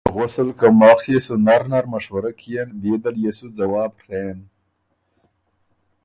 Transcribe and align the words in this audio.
غؤسل 0.15 0.49
که 0.59 0.67
ماخ 0.79 1.01
يې 1.11 1.19
سو 1.25 1.33
نر 1.45 1.61
نر 1.71 1.85
مشوره 1.93 2.31
کيېن 2.39 2.69
بيې 2.81 2.95
دل 3.03 3.15
يې 3.23 3.31
سُو 3.37 3.47
ځواب 3.57 3.91
ڒېن۔“ 4.05 4.37